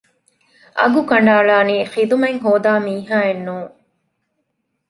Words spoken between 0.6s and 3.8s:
އަގު ކަނޑައަޅަނީ ޚިދުމަތް ހޯދާ މީހާއެއް ނޫން